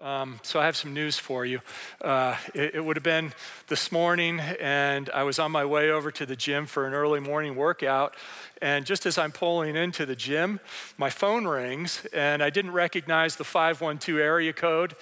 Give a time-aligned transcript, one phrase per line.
[0.00, 1.58] Um, so I have some news for you.
[2.00, 3.32] Uh, it, it, would have been
[3.66, 7.18] this morning, and I was on my way over to the gym for an early
[7.18, 8.14] morning workout.
[8.62, 10.60] And just as I'm pulling into the gym,
[10.98, 14.94] my phone rings, and I didn't recognize the 512 area code.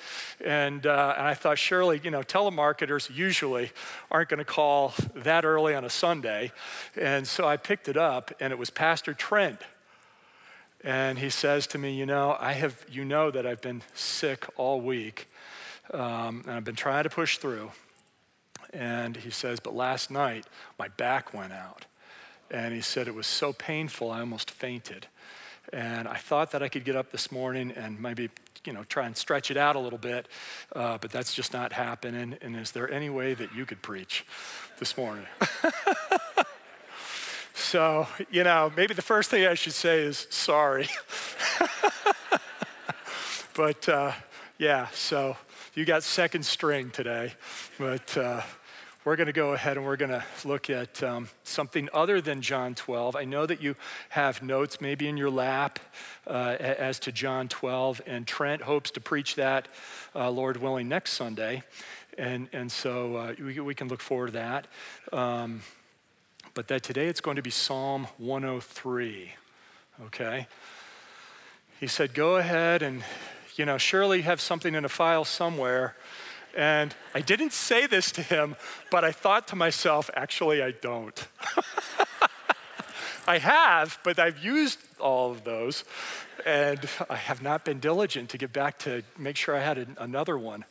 [0.43, 3.73] And, uh, and I thought, surely, you know, telemarketers usually
[4.11, 6.53] aren't going to call that early on a Sunday.
[6.99, 9.61] And so I picked it up, and it was Pastor Trent
[10.85, 14.47] and he says to me, You know, I have, you know that I've been sick
[14.57, 15.29] all week,
[15.93, 17.71] um, and I've been trying to push through.
[18.73, 20.47] And he says, But last night,
[20.79, 21.87] my back went out.
[22.51, 25.07] And he said, It was so painful, I almost fainted.
[25.73, 28.31] And I thought that I could get up this morning and maybe
[28.67, 30.29] you know, try and stretch it out a little bit,
[30.75, 32.37] uh, but that's just not happening.
[32.43, 34.27] And is there any way that you could preach
[34.79, 35.27] this morning?
[37.59, 40.89] So, you know, maybe the first thing I should say is sorry.
[43.55, 44.13] but uh,
[44.59, 45.39] yeah, so
[45.75, 47.33] you got second string today.
[47.79, 48.43] But uh,
[49.07, 52.43] we're going to go ahead and we're going to look at um, something other than
[52.43, 53.17] John 12.
[53.17, 53.75] I know that you
[54.11, 55.79] have notes maybe in your lap
[56.27, 59.67] uh, as to John 12, and Trent hopes to preach that,
[60.15, 61.63] uh, Lord willing, next Sunday.
[62.19, 64.67] And, and so uh, we, we, can look forward to that.
[65.11, 65.63] Um,
[66.57, 69.35] but that today it's going to be Psalm 103,
[70.07, 70.47] okay?
[71.79, 73.05] He said, Go ahead and,
[73.57, 75.97] you know, surely have something in a file somewhere.
[76.57, 78.57] And I didn't say this to him,
[78.91, 81.29] but I thought to myself, actually, I don't.
[83.27, 85.85] I have, but I've used all of those.
[86.47, 90.39] And I have not been diligent to get back to make sure I had another
[90.39, 90.65] one.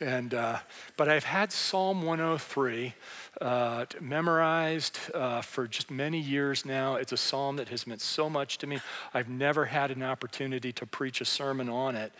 [0.00, 0.58] And, uh,
[0.98, 2.94] but I've had Psalm 103
[3.40, 6.96] uh, memorized uh, for just many years now.
[6.96, 8.80] It's a psalm that has meant so much to me.
[9.14, 12.12] I've never had an opportunity to preach a sermon on it.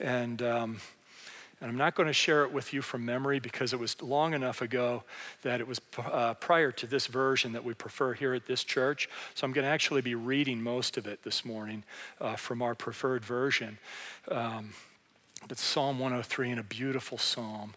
[0.00, 0.80] And, um,
[1.60, 4.34] and I'm not going to share it with you from memory because it was long
[4.34, 5.04] enough ago
[5.42, 9.08] that it was uh, prior to this version that we prefer here at this church.
[9.34, 11.84] So I'm going to actually be reading most of it this morning
[12.20, 13.78] uh, from our preferred version.
[14.28, 14.70] Um,
[15.46, 17.74] but Psalm 103 and a beautiful psalm.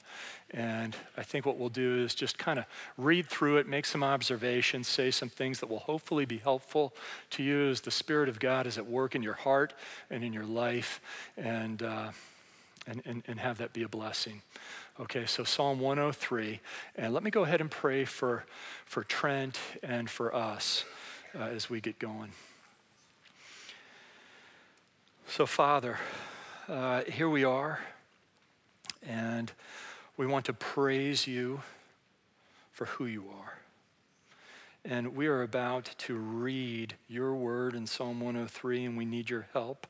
[0.52, 2.66] And I think what we'll do is just kind of
[2.98, 6.94] read through it, make some observations, say some things that will hopefully be helpful
[7.32, 9.74] to you as the Spirit of God is at work in your heart
[10.10, 11.02] and in your life,
[11.36, 12.12] and, uh,
[12.88, 14.42] and, and, and have that be a blessing.
[15.00, 16.62] Okay, so Psalm 103.
[16.96, 18.46] And let me go ahead and pray for,
[18.86, 20.86] for Trent and for us
[21.38, 22.32] uh, as we get going.
[25.28, 26.00] So, Father,
[26.70, 27.82] uh, here we are.
[29.06, 29.52] And
[30.18, 31.62] we want to praise you
[32.72, 33.60] for who you are.
[34.84, 39.48] And we are about to read your word in Psalm 103, and we need your
[39.54, 39.86] help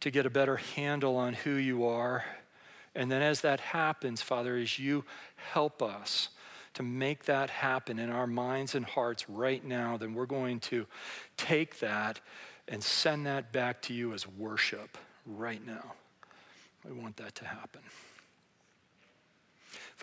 [0.00, 2.24] to get a better handle on who you are.
[2.94, 5.04] And then, as that happens, Father, as you
[5.52, 6.28] help us
[6.74, 10.86] to make that happen in our minds and hearts right now, then we're going to
[11.36, 12.20] take that
[12.68, 15.94] and send that back to you as worship right now.
[16.84, 17.82] We want that to happen.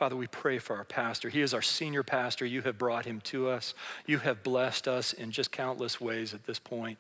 [0.01, 1.29] Father, we pray for our pastor.
[1.29, 2.43] He is our senior pastor.
[2.43, 3.75] You have brought him to us.
[4.07, 6.99] You have blessed us in just countless ways at this point.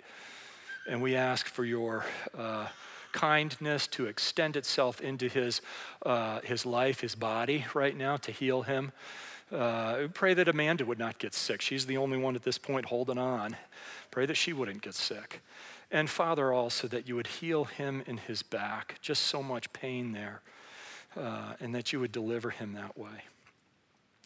[0.87, 2.05] And we ask for your
[2.37, 2.67] uh,
[3.11, 5.61] kindness to extend itself into his,
[6.05, 8.91] uh, his life, his body right now, to heal him.
[9.51, 11.59] Uh, pray that Amanda would not get sick.
[11.59, 13.57] She's the only one at this point holding on.
[14.11, 15.41] Pray that she wouldn't get sick.
[15.89, 18.99] And Father, also that you would heal him in his back.
[19.01, 20.43] Just so much pain there
[21.15, 23.23] uh, and that you would deliver him that way.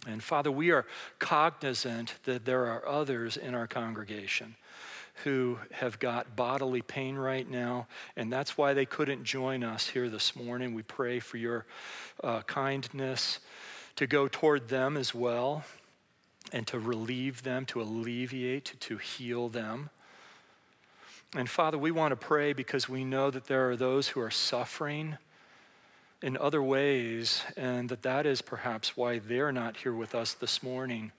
[0.08, 0.86] And Father, we are
[1.20, 4.56] cognizant that there are others in our congregation
[5.24, 10.10] who have got bodily pain right now, and that's why they couldn't join us here
[10.10, 10.74] this morning.
[10.74, 11.66] We pray for your
[12.24, 13.40] uh, kindness
[13.96, 15.64] to go toward them as well
[16.52, 19.90] and to relieve them, to alleviate, to heal them.
[21.36, 24.32] And Father, we want to pray because we know that there are those who are
[24.32, 25.18] suffering
[26.26, 30.64] in other ways, and that that is perhaps why they're not here with us this
[30.64, 31.12] morning.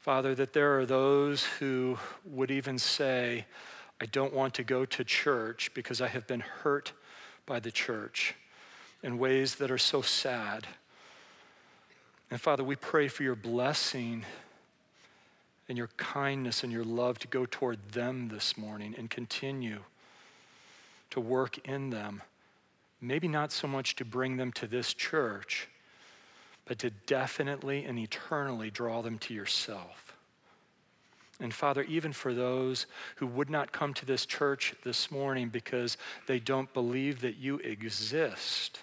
[0.00, 3.46] Father, that there are those who would even say,
[4.00, 6.90] I don't want to go to church because I have been hurt
[7.46, 8.34] by the church
[9.04, 10.66] in ways that are so sad.
[12.32, 14.24] And Father, we pray for your blessing
[15.68, 19.84] and your kindness and your love to go toward them this morning and continue
[21.10, 22.22] to work in them
[23.00, 25.68] maybe not so much to bring them to this church,
[26.64, 30.16] but to definitely and eternally draw them to yourself.
[31.40, 32.86] And Father, even for those
[33.16, 35.96] who would not come to this church this morning because
[36.26, 38.80] they don't believe that you exist,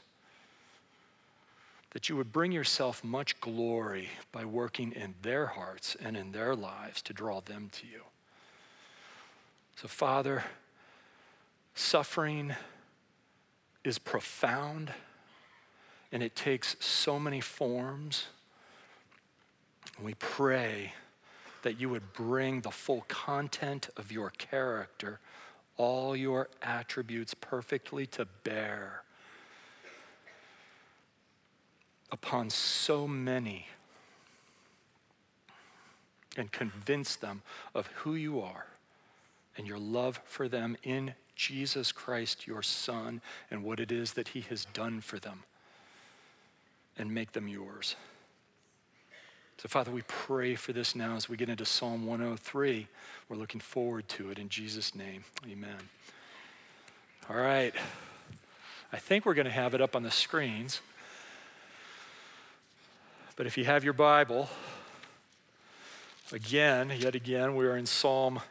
[1.91, 6.55] that you would bring yourself much glory by working in their hearts and in their
[6.55, 8.01] lives to draw them to you.
[9.75, 10.45] So, Father,
[11.73, 12.55] suffering
[13.85, 14.91] is profound
[16.11, 18.27] and it takes so many forms.
[20.01, 20.93] We pray
[21.63, 25.19] that you would bring the full content of your character,
[25.77, 29.03] all your attributes perfectly to bear
[32.11, 33.67] upon so many
[36.37, 37.41] and convince them
[37.73, 38.67] of who you are
[39.57, 43.21] and your love for them in Jesus Christ, your Son,
[43.51, 45.43] and what it is that He has done for them,
[46.97, 47.95] and make them yours.
[49.57, 52.87] So, Father, we pray for this now as we get into Psalm 103.
[53.29, 55.23] We're looking forward to it in Jesus' name.
[55.49, 55.89] Amen.
[57.29, 57.73] All right.
[58.91, 60.81] I think we're going to have it up on the screens.
[63.35, 64.49] But if you have your Bible,
[66.31, 68.41] again, yet again, we are in Psalm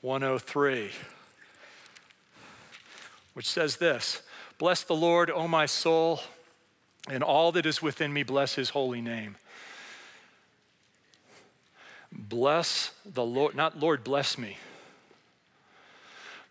[0.00, 0.90] 103,
[3.40, 4.20] which says this
[4.58, 6.20] Bless the Lord, O my soul,
[7.08, 9.36] and all that is within me, bless his holy name.
[12.12, 14.58] Bless the Lord, not Lord, bless me.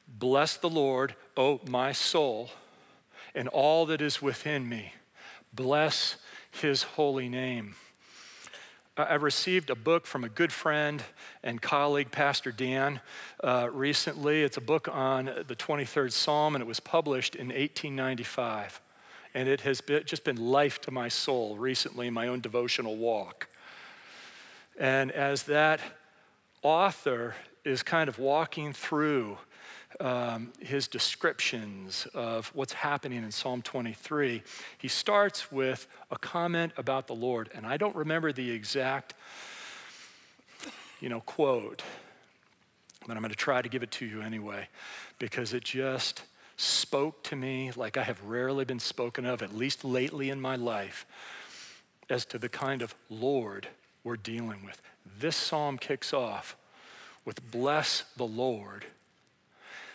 [0.07, 2.49] Bless the Lord, O my soul,
[3.35, 4.93] and all that is within me.
[5.53, 6.15] Bless
[6.49, 7.75] his holy name.
[8.99, 11.01] I received a book from a good friend
[11.41, 12.99] and colleague, Pastor Dan,
[13.41, 14.43] uh, recently.
[14.43, 18.81] It's a book on the 23rd Psalm, and it was published in 1895.
[19.33, 22.97] And it has been, just been life to my soul recently in my own devotional
[22.97, 23.47] walk.
[24.77, 25.79] And as that
[26.61, 29.37] author is kind of walking through
[29.99, 34.43] um, his descriptions of what's happening in Psalm 23,
[34.77, 37.49] he starts with a comment about the Lord.
[37.53, 39.13] And I don't remember the exact,
[40.99, 41.83] you know, quote,
[43.07, 44.67] but I'm going to try to give it to you anyway
[45.17, 46.23] because it just
[46.57, 50.55] spoke to me like I have rarely been spoken of, at least lately in my
[50.55, 51.05] life,
[52.09, 53.67] as to the kind of Lord
[54.03, 54.81] we're dealing with.
[55.19, 56.55] This psalm kicks off
[57.25, 58.85] with Bless the Lord.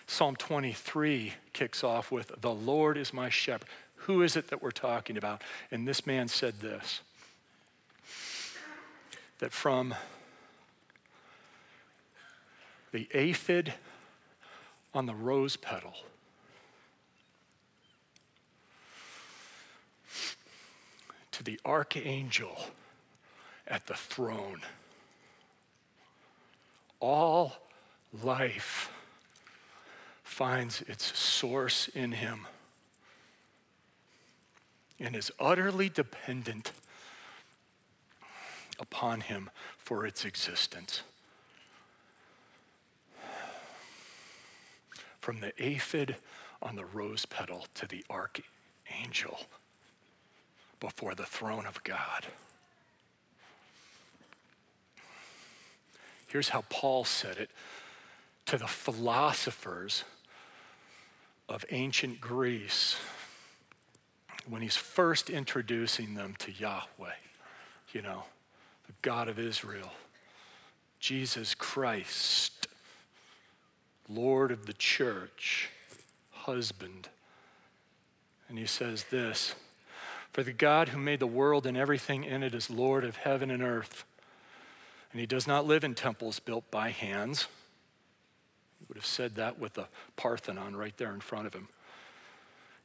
[0.07, 3.69] Psalm 23 kicks off with The Lord is my shepherd.
[3.97, 5.43] Who is it that we're talking about?
[5.71, 7.01] And this man said this
[9.39, 9.95] that from
[12.93, 13.75] the aphid
[14.95, 15.95] on the rose petal
[21.33, 22.67] to the archangel
[23.67, 24.61] at the throne.
[27.01, 27.55] All
[28.23, 28.94] life
[30.35, 32.45] finds its source in him
[34.99, 36.73] and is utterly dependent
[38.81, 39.49] upon him
[39.79, 41.05] for its existence.
[45.21, 46.17] From the aphid
[46.61, 49.39] on the rose petal to the archangel
[50.81, 52.27] before the throne of God.
[56.27, 57.51] Here's how Paul said it
[58.47, 60.03] to the philosophers
[61.49, 62.97] of ancient Greece
[64.49, 67.15] when he's first introducing them to Yahweh,
[67.93, 68.25] you know,
[68.87, 69.93] the God of Israel,
[71.01, 72.67] Jesus Christ,
[74.09, 75.71] Lord of the church,
[76.31, 77.09] husband.
[78.49, 79.55] And he says this
[80.33, 83.51] For the God who made the world and everything in it is Lord of heaven
[83.51, 84.05] and earth
[85.15, 87.47] and he does not live in temples built by hands.
[88.85, 91.69] He would have said that with the Parthenon right there in front of him.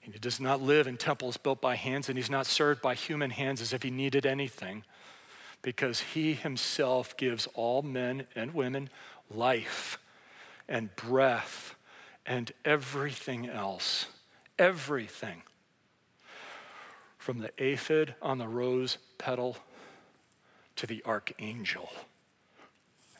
[0.06, 2.96] And he does not live in temples built by hands, and he's not served by
[2.96, 4.86] human hands as if he needed anything,
[5.62, 8.90] because he himself gives all men and women
[9.30, 10.00] life
[10.70, 11.76] and breath
[12.26, 14.06] and everything else.
[14.58, 15.44] Everything.
[17.18, 19.58] From the aphid on the rose petal
[20.78, 21.90] to the archangel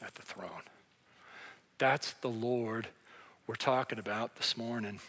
[0.02, 0.64] at the throne.
[1.80, 2.88] That's the Lord
[3.48, 5.00] we're talking about this morning.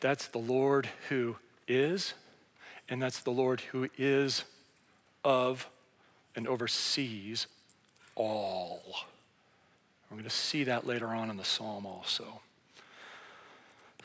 [0.00, 2.14] That's the Lord who is,
[2.88, 4.44] and that's the Lord who is
[5.24, 5.66] of
[6.36, 7.46] and oversees
[8.14, 8.82] all.
[10.10, 12.40] We're going to see that later on in the psalm also.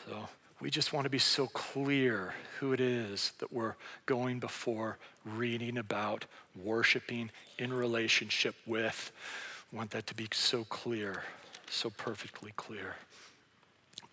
[0.08, 0.30] So,
[0.62, 5.78] we just want to be so clear who it is that we're going before, reading
[5.78, 6.26] about,
[6.64, 9.12] worshiping, in relationship with.
[9.72, 11.24] We want that to be so clear,
[11.70, 12.96] so perfectly clear.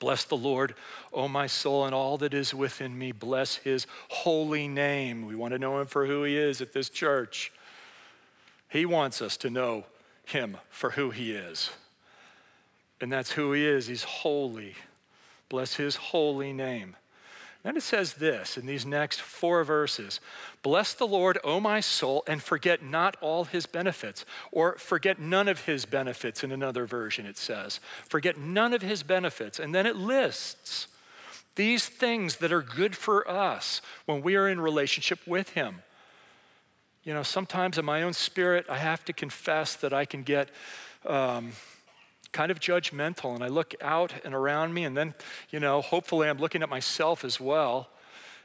[0.00, 0.74] Bless the Lord,
[1.12, 3.12] O my soul, and all that is within me.
[3.12, 5.26] Bless his holy name.
[5.26, 7.52] We want to know him for who he is at this church.
[8.68, 9.84] He wants us to know
[10.24, 11.70] him for who he is.
[13.00, 13.86] And that's who he is.
[13.86, 14.74] He's holy.
[15.52, 16.96] Bless his holy name.
[17.62, 20.18] Then it says this in these next four verses
[20.62, 25.48] Bless the Lord, O my soul, and forget not all his benefits, or forget none
[25.48, 27.80] of his benefits in another version, it says.
[28.08, 29.58] Forget none of his benefits.
[29.58, 30.86] And then it lists
[31.54, 35.82] these things that are good for us when we are in relationship with him.
[37.04, 40.48] You know, sometimes in my own spirit, I have to confess that I can get.
[41.04, 41.52] Um,
[42.32, 45.14] kind of judgmental and I look out and around me and then,
[45.50, 47.88] you know, hopefully I'm looking at myself as well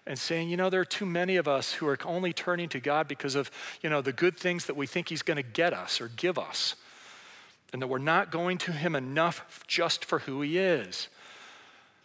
[0.07, 2.79] and saying, you know, there are too many of us who are only turning to
[2.79, 3.51] God because of,
[3.81, 6.39] you know, the good things that we think He's going to get us or give
[6.39, 6.75] us.
[7.73, 11.09] And that we're not going to Him enough just for who He is.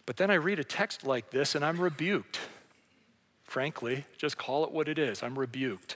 [0.05, 2.39] But then I read a text like this and I'm rebuked.
[3.45, 5.23] Frankly, just call it what it is.
[5.23, 5.95] I'm rebuked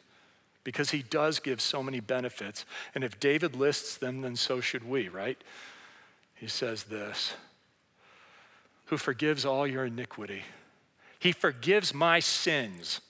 [0.63, 2.65] because He does give so many benefits.
[2.95, 5.41] And if David lists them, then so should we, right?
[6.37, 7.33] He says this
[8.85, 10.43] Who forgives all your iniquity
[11.19, 13.01] he forgives my sins.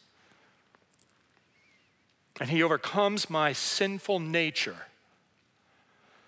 [2.39, 4.87] And He overcomes my sinful nature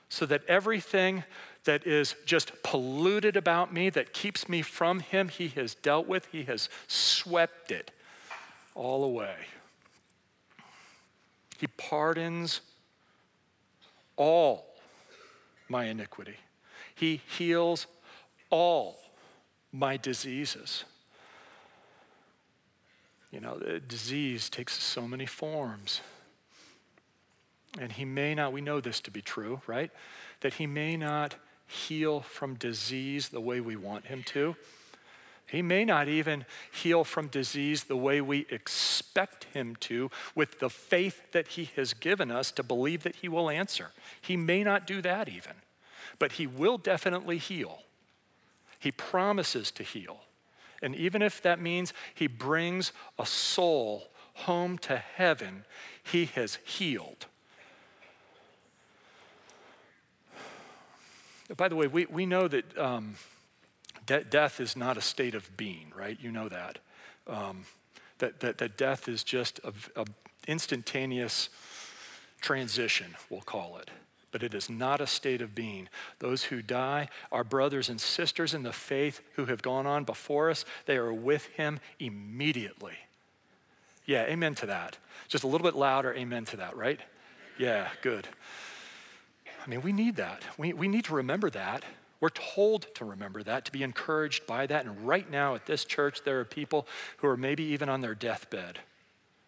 [0.10, 1.24] so that everything
[1.66, 6.28] that is just polluted about me, that keeps me from Him, He has dealt with.
[6.32, 7.92] He has swept it
[8.74, 9.36] all away.
[11.60, 12.62] He pardons
[14.16, 14.66] all
[15.68, 16.38] my iniquity,
[17.00, 17.88] He heals
[18.50, 18.98] all
[19.72, 20.84] my diseases.
[23.32, 26.02] You know, disease takes so many forms.
[27.80, 29.92] And he may not, we know this to be true, right?
[30.42, 31.36] That he may not
[31.68, 34.56] heal from disease the way we want him to.
[35.46, 40.70] He may not even heal from disease the way we expect him to, with the
[40.70, 43.92] faith that he has given us to believe that he will answer.
[44.22, 45.54] He may not do that even,
[46.20, 47.80] but he will definitely heal.
[48.78, 50.22] He promises to heal.
[50.82, 55.66] And even if that means he brings a soul home to heaven,
[56.02, 57.26] he has healed.
[61.58, 63.16] By the way, we, we know that um,
[64.06, 66.18] de- death is not a state of being, right?
[66.22, 66.80] You know that.
[67.28, 67.66] Um,
[68.20, 70.06] that, that, that death is just an
[70.48, 71.50] instantaneous
[72.42, 73.90] transition, we'll call it
[74.32, 75.90] but it is not a state of being.
[76.20, 80.50] Those who die, are brothers and sisters in the faith who have gone on before
[80.50, 82.98] us, they are with him immediately.
[84.06, 84.98] Yeah, amen to that.
[85.28, 87.00] Just a little bit louder, amen to that, right?
[87.58, 88.28] Yeah, good.
[89.64, 90.44] I mean, we need that.
[90.58, 91.84] We, we need to remember that.
[92.20, 94.86] We're told to remember that, to be encouraged by that.
[94.86, 98.16] And right now at this church, there are people who are maybe even on their
[98.16, 98.80] deathbed,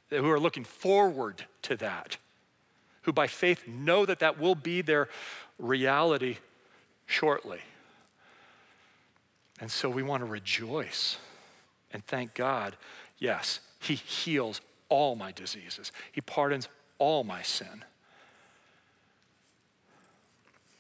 [0.10, 2.18] who are looking forward to that
[3.04, 5.10] who by faith know that that will be their
[5.58, 6.38] reality
[7.06, 7.60] shortly.
[9.60, 11.18] And so we want to rejoice
[11.94, 12.76] and thank God.
[13.18, 16.68] Yes, He heals all my diseases, He pardons
[16.98, 17.86] all my sin.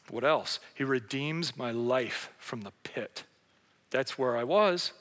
[0.10, 0.60] What else?
[0.74, 3.24] He redeems my life from the pit.
[3.92, 4.92] That's where I was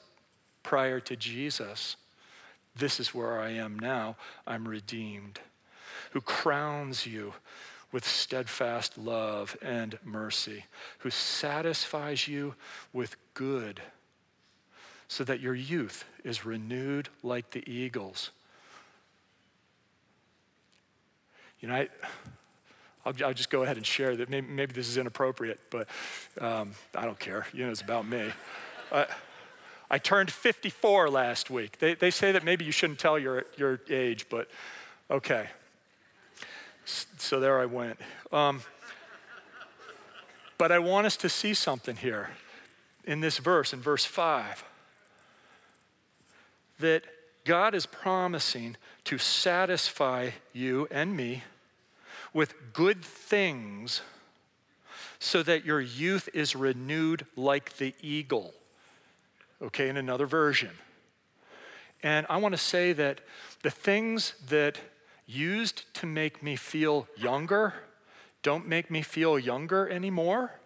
[0.63, 1.97] prior to Jesus.
[2.77, 4.15] This is where I am now.
[4.47, 5.41] I'm redeemed
[6.11, 7.33] who crowns you
[7.91, 10.65] with steadfast love and mercy,
[10.99, 12.55] who satisfies you
[12.93, 13.81] with good,
[15.07, 18.31] so that your youth is renewed like the eagles.
[21.59, 21.89] You know, I,
[23.05, 24.29] I'll, I'll just go ahead and share that.
[24.29, 25.87] Maybe, maybe this is inappropriate, but
[26.39, 27.45] um, I don't care.
[27.51, 28.31] You know, it's about me.
[29.91, 31.79] I turned 54 last week.
[31.79, 34.49] They, they say that maybe you shouldn't tell your, your age, but
[35.09, 35.47] okay.
[37.31, 37.97] So there I went.
[38.33, 38.61] Um,
[40.57, 42.31] but I want us to see something here
[43.05, 44.65] in this verse, in verse 5,
[46.79, 47.03] that
[47.45, 51.43] God is promising to satisfy you and me
[52.33, 54.01] with good things
[55.17, 58.53] so that your youth is renewed like the eagle.
[59.61, 60.71] Okay, in another version.
[62.03, 63.21] And I want to say that
[63.63, 64.79] the things that
[65.25, 67.73] used to make me feel younger
[68.43, 70.59] don't make me feel younger anymore,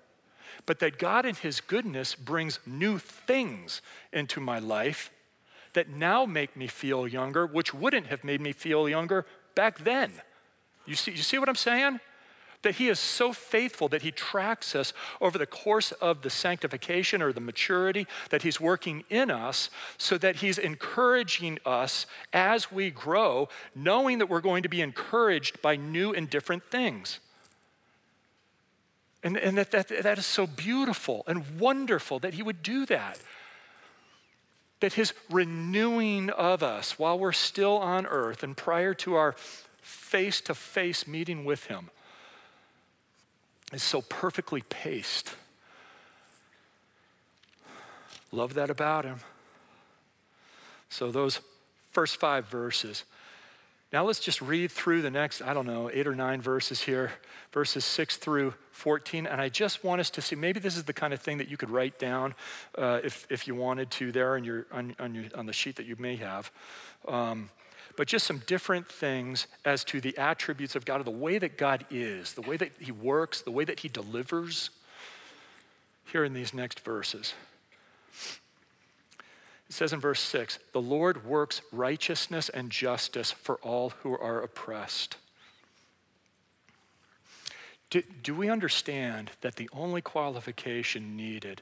[0.65, 3.81] but that God in His goodness brings new things
[4.13, 5.11] into my life
[5.73, 10.13] that now make me feel younger, which wouldn't have made me feel younger back then.
[10.85, 11.99] You see, you see what I'm saying?
[12.65, 14.91] That he is so faithful that he tracks us
[15.21, 19.69] over the course of the sanctification or the maturity that he's working in us,
[19.99, 25.61] so that he's encouraging us as we grow, knowing that we're going to be encouraged
[25.61, 27.19] by new and different things.
[29.21, 33.19] And, and that, that, that is so beautiful and wonderful that he would do that.
[34.79, 39.35] That his renewing of us while we're still on earth and prior to our
[39.81, 41.91] face to face meeting with him
[43.73, 45.35] is so perfectly paced.
[48.31, 49.19] Love that about him.
[50.89, 51.39] So, those
[51.91, 53.03] first five verses.
[53.93, 57.13] Now, let's just read through the next, I don't know, eight or nine verses here,
[57.53, 59.25] verses six through 14.
[59.25, 61.47] And I just want us to see maybe this is the kind of thing that
[61.47, 62.35] you could write down
[62.77, 65.77] uh, if, if you wanted to there on, your, on, on, your, on the sheet
[65.77, 66.51] that you may have.
[67.07, 67.49] Um,
[67.97, 71.57] but just some different things as to the attributes of God, or the way that
[71.57, 74.69] God is, the way that He works, the way that He delivers,
[76.11, 77.33] here in these next verses.
[79.67, 84.41] It says in verse 6 The Lord works righteousness and justice for all who are
[84.41, 85.17] oppressed.
[87.89, 91.61] Do, do we understand that the only qualification needed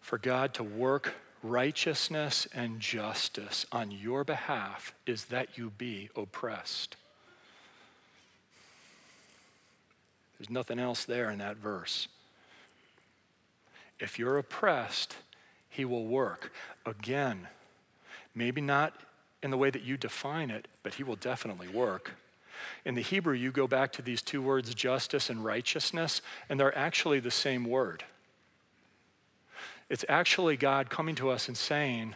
[0.00, 6.96] for God to work righteousness and justice on your behalf is that you be oppressed.
[10.38, 12.08] There's nothing else there in that verse.
[13.98, 15.16] If you're oppressed,
[15.68, 16.52] he will work.
[16.84, 17.48] Again,
[18.34, 18.94] maybe not
[19.42, 22.12] in the way that you define it, but he will definitely work.
[22.84, 26.76] In the Hebrew, you go back to these two words, justice and righteousness, and they're
[26.76, 28.04] actually the same word.
[29.92, 32.14] It's actually God coming to us and saying,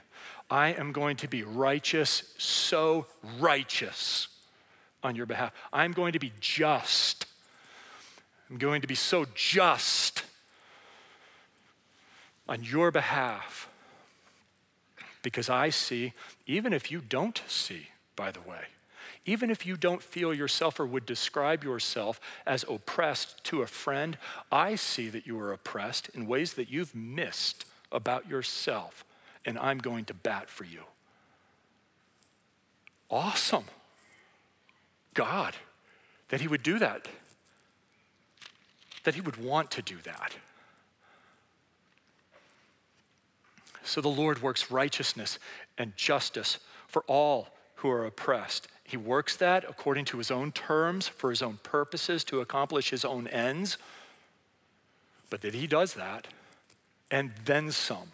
[0.48, 3.06] I am going to be righteous, so
[3.38, 4.28] righteous
[5.02, 5.52] on your behalf.
[5.74, 7.26] I'm going to be just.
[8.48, 10.24] I'm going to be so just
[12.48, 13.68] on your behalf.
[15.20, 16.14] Because I see,
[16.46, 18.62] even if you don't see, by the way,
[19.26, 24.16] even if you don't feel yourself or would describe yourself as oppressed to a friend,
[24.50, 29.04] I see that you are oppressed in ways that you've missed about yourself,
[29.44, 30.82] and I'm going to bat for you.
[33.10, 33.64] Awesome.
[35.12, 35.54] God,
[36.28, 37.08] that He would do that,
[39.02, 40.36] that He would want to do that.
[43.82, 45.38] So the Lord works righteousness
[45.78, 48.68] and justice for all who are oppressed.
[48.86, 53.04] He works that according to his own terms, for his own purposes, to accomplish his
[53.04, 53.78] own ends.
[55.28, 56.28] But that he does that
[57.10, 58.12] and then some.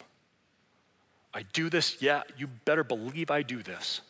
[1.34, 4.00] I do this, yeah, you better believe I do this.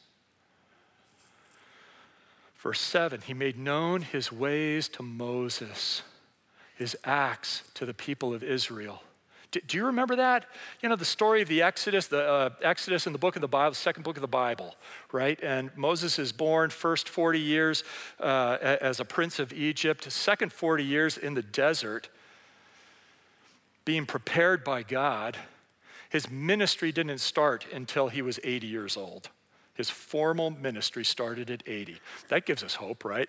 [2.59, 6.03] Verse 7 He made known his ways to Moses,
[6.77, 9.03] his acts to the people of Israel.
[9.53, 10.47] Do, do you remember that?
[10.81, 13.49] You know, the story of the Exodus, the uh, Exodus in the book of the
[13.49, 14.75] Bible, second book of the Bible,
[15.13, 15.39] right?
[15.43, 17.85] And Moses is born first 40 years
[18.19, 22.09] uh, as a prince of Egypt, second 40 years in the desert
[23.85, 25.37] being prepared by God.
[26.09, 29.29] His ministry didn't start until he was 80 years old.
[29.75, 32.01] His formal ministry started at 80.
[32.29, 33.29] That gives us hope, right?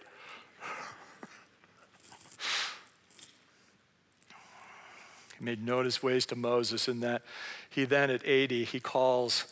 [5.44, 7.22] Made known his ways to Moses, in that
[7.70, 9.46] he then at 80, he calls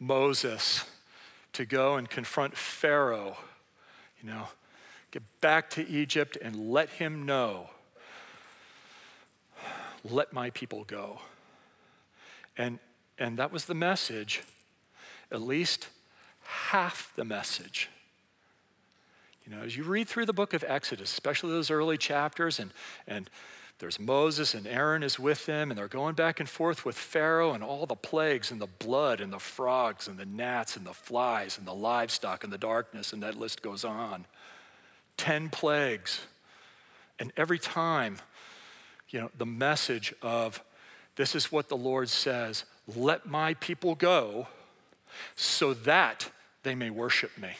[0.00, 0.84] Moses
[1.52, 3.36] to go and confront Pharaoh,
[4.22, 4.48] you know,
[5.10, 7.70] get back to Egypt and let him know,
[10.04, 11.20] let my people go.
[12.56, 12.78] And,
[13.18, 14.42] and that was the message,
[15.30, 15.88] at least
[16.42, 17.88] half the message.
[19.44, 22.70] You know, as you read through the book of Exodus, especially those early chapters, and,
[23.06, 23.30] and
[23.78, 27.52] there's Moses and Aaron is with them, and they're going back and forth with Pharaoh
[27.52, 30.92] and all the plagues and the blood and the frogs and the gnats and the
[30.92, 34.26] flies and the livestock and the darkness, and that list goes on.
[35.16, 36.22] Ten plagues.
[37.20, 38.18] And every time,
[39.10, 40.62] you know, the message of
[41.14, 42.64] this is what the Lord says
[42.96, 44.48] let my people go
[45.36, 46.30] so that
[46.62, 47.50] they may worship me.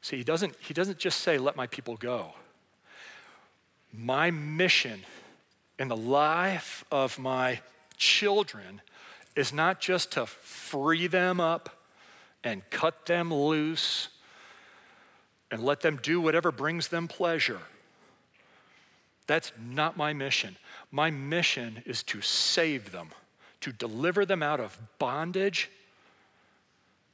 [0.00, 2.34] See, he doesn't, he doesn't just say, let my people go.
[3.92, 5.04] My mission
[5.78, 7.60] in the life of my
[7.96, 8.80] children
[9.34, 11.70] is not just to free them up
[12.42, 14.08] and cut them loose
[15.50, 17.60] and let them do whatever brings them pleasure.
[19.26, 20.56] That's not my mission.
[20.90, 23.10] My mission is to save them,
[23.60, 25.70] to deliver them out of bondage,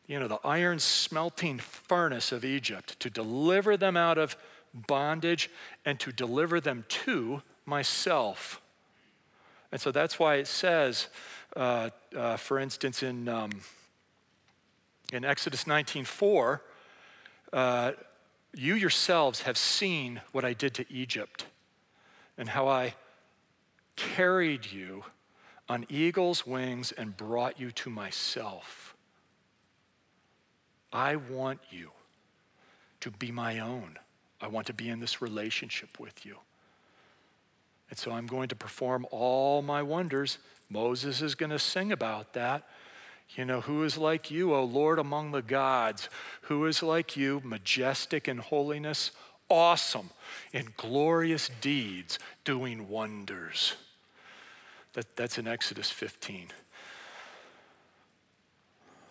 [0.06, 4.36] you know, the iron smelting furnace of Egypt, to deliver them out of
[4.74, 5.50] bondage
[5.84, 8.60] and to deliver them to myself.
[9.70, 11.08] And so that's why it says,
[11.56, 13.62] uh, uh, for instance, in, um,
[15.12, 16.62] in Exodus 19:4,
[17.52, 17.92] uh,
[18.54, 21.46] you yourselves have seen what I did to Egypt
[22.36, 22.94] and how I
[23.96, 25.04] carried you
[25.68, 28.94] on eagle's wings and brought you to myself.
[30.92, 31.90] I want you
[33.00, 33.98] to be my own.
[34.42, 36.36] I want to be in this relationship with you.
[37.88, 40.38] And so I'm going to perform all my wonders.
[40.68, 42.66] Moses is going to sing about that.
[43.36, 46.08] You know, who is like you, O Lord, among the gods?
[46.42, 49.12] Who is like you, majestic in holiness,
[49.48, 50.10] awesome
[50.52, 53.74] in glorious deeds, doing wonders?
[54.94, 56.48] That, that's in Exodus 15.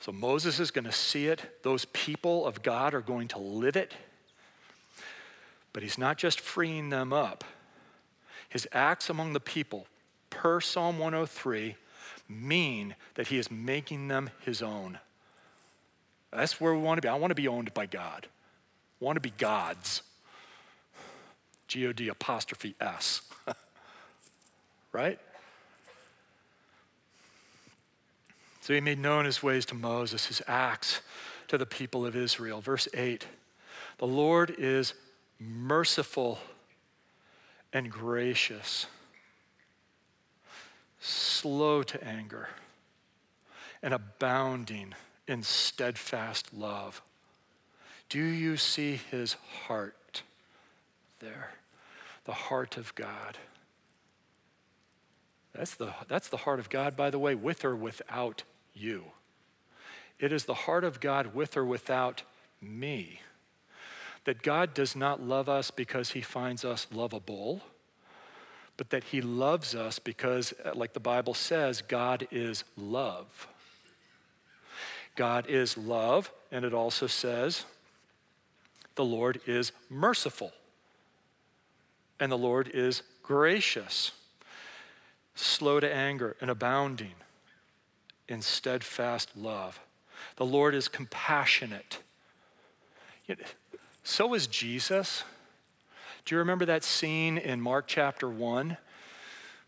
[0.01, 1.63] So Moses is going to see it.
[1.63, 3.93] Those people of God are going to live it.
[5.73, 7.43] But he's not just freeing them up.
[8.49, 9.87] His acts among the people,
[10.29, 11.75] per Psalm 103,
[12.27, 14.99] mean that he is making them his own.
[16.31, 17.09] That's where we want to be.
[17.09, 18.27] I want to be owned by God.
[19.01, 20.01] I want to be God's.
[21.67, 23.21] G O D apostrophe S.
[24.91, 25.19] right?
[28.61, 31.01] So he made known his ways to Moses, his acts
[31.47, 32.61] to the people of Israel.
[32.61, 33.25] Verse 8
[33.97, 34.93] The Lord is
[35.41, 36.37] merciful
[37.73, 38.85] and gracious,
[40.99, 42.49] slow to anger,
[43.81, 44.93] and abounding
[45.27, 47.01] in steadfast love.
[48.07, 49.33] Do you see his
[49.65, 50.21] heart
[51.19, 51.51] there?
[52.25, 53.37] The heart of God.
[55.53, 59.05] That's the, that's the heart of God, by the way, with or without you.
[60.19, 62.21] It is the heart of God with or without
[62.61, 63.21] me.
[64.25, 67.61] That God does not love us because he finds us lovable,
[68.77, 73.47] but that he loves us because, uh, like the Bible says, God is love.
[75.15, 77.65] God is love, and it also says
[78.95, 80.51] the Lord is merciful,
[82.19, 84.11] and the Lord is gracious,
[85.35, 87.15] slow to anger, and abounding
[88.27, 89.79] in steadfast love.
[90.37, 91.99] The Lord is compassionate.
[94.03, 95.23] So is Jesus.
[96.25, 98.77] Do you remember that scene in Mark chapter 1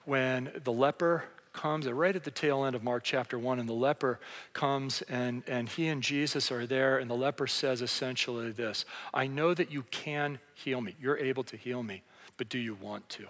[0.05, 3.69] when the leper comes, uh, right at the tail end of Mark chapter 1, and
[3.69, 4.19] the leper
[4.53, 9.27] comes and, and he and Jesus are there, and the leper says essentially this I
[9.27, 10.95] know that you can heal me.
[10.99, 12.01] You're able to heal me,
[12.37, 13.27] but do you want to?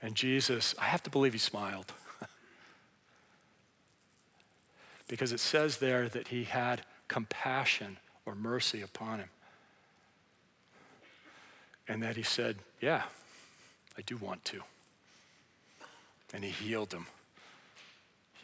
[0.00, 1.92] And Jesus, I have to believe he smiled.
[5.08, 9.28] because it says there that he had compassion or mercy upon him.
[11.86, 13.02] And that he said, Yeah,
[13.96, 14.60] I do want to.
[16.34, 17.06] And he healed him.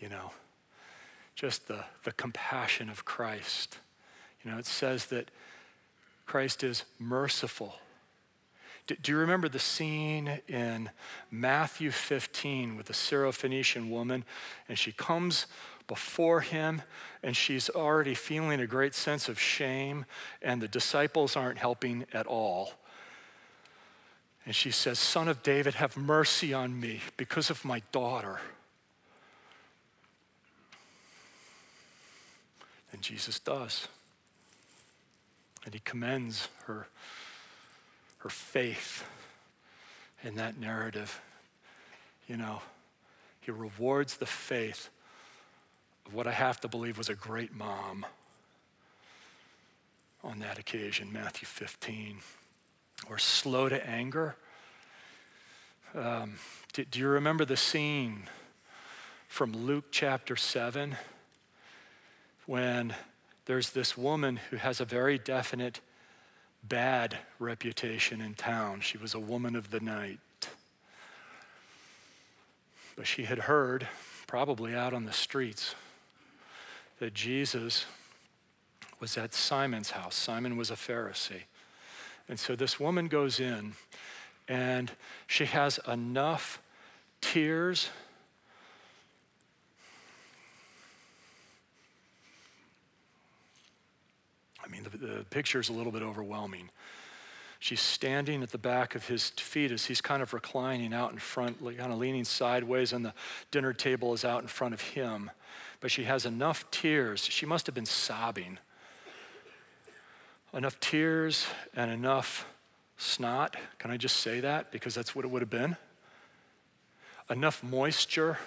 [0.01, 0.33] You know,
[1.35, 3.79] just the, the compassion of Christ.
[4.43, 5.31] You know, it says that
[6.27, 7.77] Christ is merciful
[8.87, 10.91] do, do you remember the scene in
[11.31, 14.25] Matthew 15 with the Syrophoenician woman?
[14.69, 15.47] And she comes
[15.87, 16.83] before him
[17.23, 20.05] and she's already feeling a great sense of shame,
[20.43, 22.73] and the disciples aren't helping at all.
[24.45, 28.41] And she says, Son of David, have mercy on me because of my daughter.
[32.93, 33.89] And Jesus does.
[35.65, 36.89] And he commends her
[38.25, 39.05] her faith
[40.23, 41.21] in that narrative.
[42.27, 42.63] You know,
[43.43, 44.89] he rewards the faith
[46.13, 48.07] what I have to believe was a great mom
[50.23, 52.19] on that occasion, Matthew 15.
[53.11, 54.37] Or slow to anger.
[55.95, 56.35] Um,
[56.73, 58.29] do, do you remember the scene
[59.29, 60.97] from Luke chapter 7
[62.47, 62.95] when
[63.47, 65.81] there's this woman who has a very definite
[66.63, 68.81] bad reputation in town.
[68.81, 70.21] She was a woman of the night.
[72.97, 73.89] But she had heard,
[74.27, 75.75] probably out on the streets,
[76.99, 77.87] that Jesus
[79.01, 80.15] was at Simon's house.
[80.15, 81.43] Simon was a Pharisee.
[82.29, 83.75] And so this woman goes in
[84.49, 84.93] and
[85.27, 86.63] she has enough
[87.21, 87.91] tears
[94.65, 96.71] I mean, the, the picture is a little bit overwhelming.
[97.59, 101.19] She's standing at the back of his feet as he's kind of reclining out in
[101.19, 103.15] front, kind of leaning sideways, and the
[103.51, 105.31] dinner table is out in front of him.
[105.85, 107.27] But she has enough tears.
[107.27, 108.57] She must have been sobbing.
[110.55, 112.51] Enough tears and enough
[112.97, 113.55] snot.
[113.79, 114.73] Can I just say that?
[114.73, 115.77] Because that's what it would have been.
[117.29, 118.39] Enough moisture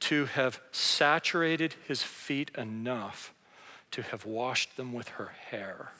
[0.00, 3.32] to have saturated his feet enough
[3.92, 5.92] to have washed them with her hair.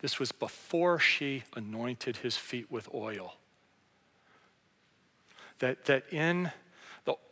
[0.00, 3.36] This was before she anointed his feet with oil.
[5.60, 6.50] That, that in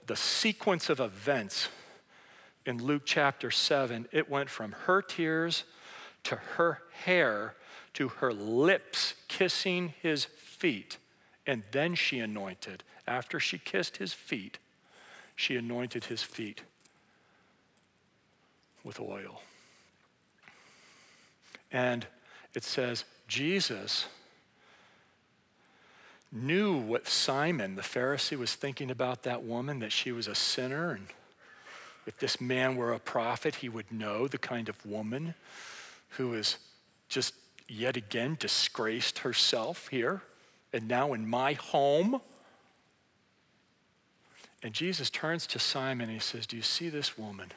[0.06, 1.68] the, sequence of events
[2.66, 5.64] in Luke chapter 7, it went from her tears
[6.24, 7.54] to her hair
[7.94, 10.98] to her lips kissing his feet.
[11.46, 12.82] And then she anointed.
[13.06, 14.58] After she kissed his feet,
[15.36, 16.62] she anointed his feet
[18.82, 19.42] with oil.
[21.70, 22.06] And
[22.54, 24.06] it says Jesus
[26.34, 30.90] knew what Simon, the Pharisee, was thinking about that woman, that she was a sinner.
[30.90, 31.06] And
[32.06, 35.34] if this man were a prophet, he would know the kind of woman
[36.10, 36.56] who has
[37.08, 37.34] just
[37.68, 40.22] yet again disgraced herself here
[40.72, 42.20] and now in my home.
[44.62, 47.52] And Jesus turns to Simon and he says, Do you see this woman?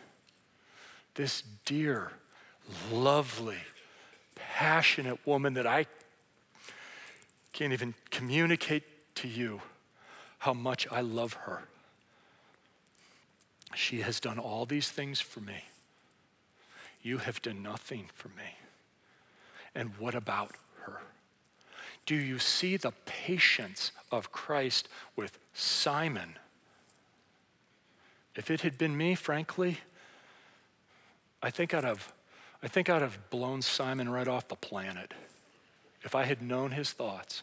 [1.16, 2.12] This dear,
[2.92, 3.58] lovely,
[4.36, 5.88] passionate woman that I
[7.58, 8.84] can't even communicate
[9.15, 9.62] to you
[10.38, 11.63] how much I love her.
[13.74, 15.63] She has done all these things for me.
[17.02, 18.60] You have done nothing for me.
[19.74, 21.02] And what about her?
[22.06, 26.38] Do you see the patience of Christ with Simon?
[28.36, 29.80] If it had been me, frankly,
[31.41, 32.13] I think I'd have
[32.62, 35.15] I think I'd have blown Simon right off the planet
[36.04, 37.41] if I had known his thoughts.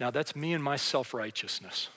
[0.00, 1.88] Now, that's me and my self righteousness.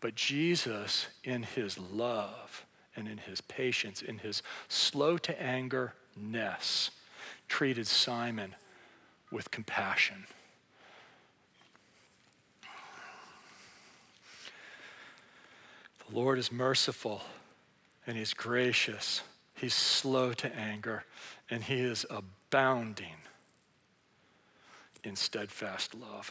[0.00, 6.90] But Jesus, in his love and in his patience, in his slow to anger ness,
[7.48, 8.54] treated Simon
[9.30, 10.26] with compassion.
[16.08, 17.22] The Lord is merciful
[18.06, 19.22] and he's gracious
[19.56, 21.04] He's slow to anger,
[21.50, 23.16] and he is abounding
[25.02, 26.30] in steadfast love.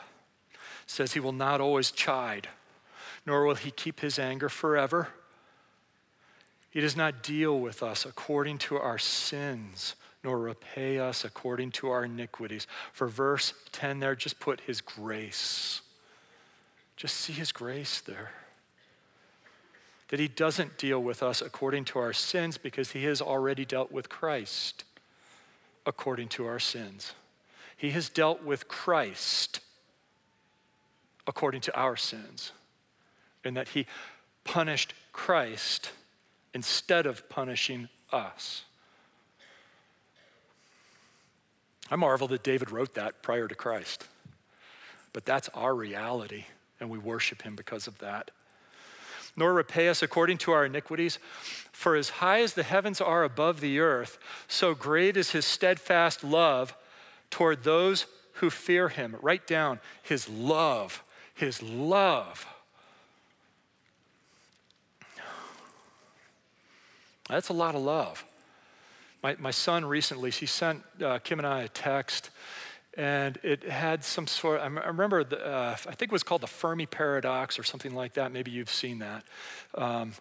[0.86, 2.50] Says he will not always chide,
[3.26, 5.10] nor will he keep his anger forever.
[6.70, 11.90] He does not deal with us according to our sins, nor repay us according to
[11.90, 12.68] our iniquities.
[12.92, 15.82] For verse 10 there, just put his grace.
[16.98, 18.32] Just see his grace there
[20.10, 23.92] that he doesn't deal with us according to our sins because he has already dealt
[23.92, 24.84] with Christ
[25.86, 27.14] according to our sins.
[27.76, 29.60] He has dealt with Christ
[31.28, 32.52] according to our sins,
[33.44, 33.86] and that he
[34.44, 35.92] punished Christ
[36.54, 38.64] instead of punishing us.
[41.90, 44.08] I marvel that David wrote that prior to Christ,
[45.14, 46.46] but that's our reality,
[46.80, 48.32] and we worship him because of that
[49.36, 51.20] nor repay us according to our iniquities.
[51.72, 56.24] For as high as the heavens are above the earth, so great is his steadfast
[56.24, 56.76] love
[57.30, 59.16] toward those who fear him.
[59.22, 61.04] Write down his love,
[61.36, 62.48] his love.
[67.30, 68.26] That's a lot of love.
[69.24, 72.30] My, my son recently, he sent uh, Kim and I a text
[72.98, 74.62] and it had some sort.
[74.62, 78.14] I remember, the, uh, I think it was called the Fermi paradox or something like
[78.14, 78.32] that.
[78.32, 79.24] Maybe you've seen that.
[79.74, 80.14] Um,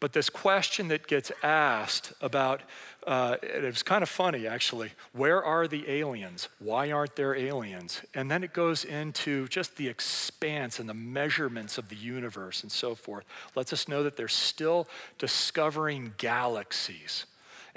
[0.00, 2.62] but this question that gets asked about,
[3.06, 4.92] uh, it was kind of funny actually.
[5.12, 6.48] Where are the aliens?
[6.58, 8.02] Why aren't there aliens?
[8.14, 12.70] And then it goes into just the expanse and the measurements of the universe and
[12.70, 13.24] so forth.
[13.54, 14.86] Lets us know that they're still
[15.18, 17.26] discovering galaxies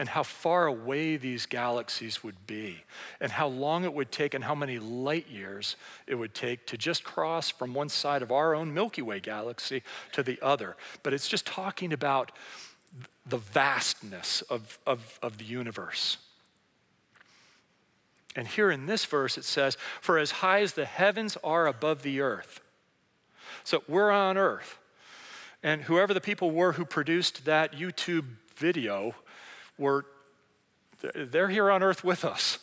[0.02, 2.86] and how far away these galaxies would be,
[3.20, 5.76] and how long it would take, and how many light years
[6.08, 9.84] it would take to just cross from one side of our own Milky Way galaxy
[10.14, 10.76] to the other.
[11.04, 12.32] But it's just talking about
[13.28, 16.18] the vastness of, of, of the universe.
[18.36, 22.02] And here in this verse, it says, For as high as the heavens are above
[22.02, 22.60] the earth.
[23.64, 24.80] So we're on earth.
[25.62, 29.14] And whoever the people were who produced that YouTube video
[29.82, 30.04] we're,
[31.16, 32.60] they're here on earth with us.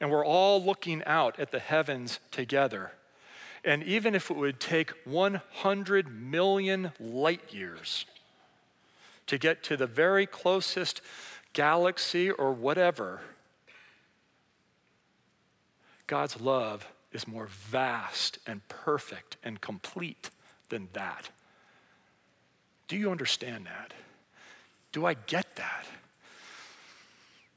[0.00, 2.92] And we're all looking out at the heavens together.
[3.64, 8.06] And even if it would take 100 million light years
[9.26, 11.00] to get to the very closest
[11.52, 13.20] galaxy or whatever,
[16.06, 20.30] God's love is more vast and perfect and complete
[20.68, 21.30] than that.
[22.88, 23.94] Do you understand that?
[24.92, 25.86] Do I get that?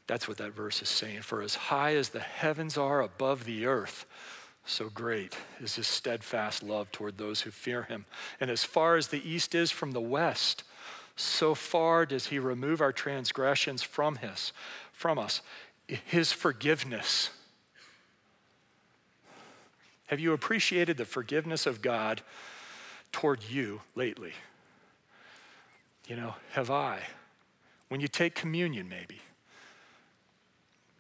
[0.08, 1.22] That's what that verse is saying.
[1.22, 4.06] For as high as the heavens are above the earth,
[4.66, 8.06] so great is his steadfast love toward those who fear him.
[8.40, 10.64] And as far as the east is from the west,
[11.16, 14.54] so far does he remove our transgressions from his
[14.92, 15.42] from us.
[15.88, 17.30] His forgiveness.
[20.08, 22.22] Have you appreciated the forgiveness of God
[23.12, 24.34] toward you lately?
[26.08, 27.02] You know, have I?
[27.90, 29.22] When you take communion, maybe.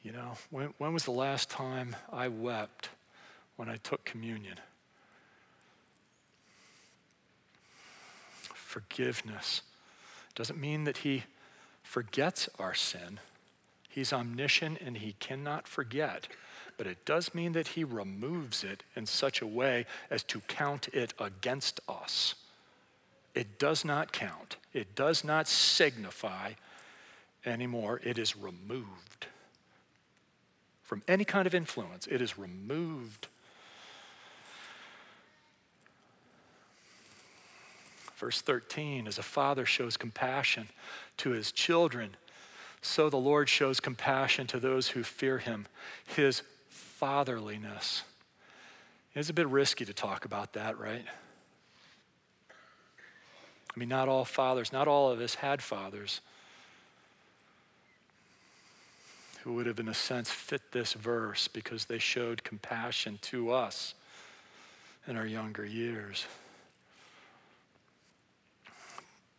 [0.04, 2.90] You know, when, when was the last time I wept
[3.56, 4.58] when I took communion?
[8.32, 9.62] Forgiveness
[10.36, 11.24] doesn't mean that He
[11.84, 13.20] forgets our sin.
[13.90, 16.28] He's omniscient and He cannot forget.
[16.78, 20.90] But it does mean that He removes it in such a way as to count
[20.90, 22.36] it against us.
[23.34, 26.54] It does not count, it does not signify
[27.46, 28.00] anymore.
[28.04, 29.28] It is removed
[30.88, 32.08] from any kind of influence.
[32.08, 33.28] It is removed.
[38.16, 40.70] Verse 13 as a father shows compassion
[41.18, 42.16] to his children,
[42.82, 45.68] so the Lord shows compassion to those who fear him.
[46.06, 48.04] His fatherliness.
[49.14, 51.04] It's a bit risky to talk about that, right?
[52.50, 56.22] I mean, not all fathers, not all of us had fathers
[59.48, 63.94] who would have, in a sense, fit this verse because they showed compassion to us
[65.08, 66.26] in our younger years.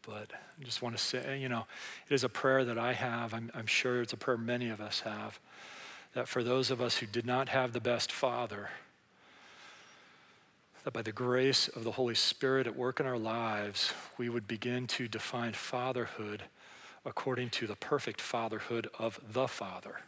[0.07, 1.67] But I just want to say, you know,
[2.09, 3.35] it is a prayer that I have.
[3.35, 5.39] I'm, I'm sure it's a prayer many of us have.
[6.15, 8.71] That for those of us who did not have the best father,
[10.85, 14.49] that by the grace of the Holy Spirit at work in our lives, we would
[14.49, 16.45] begin to define fatherhood
[17.09, 20.03] according to the perfect fatherhood of the Father.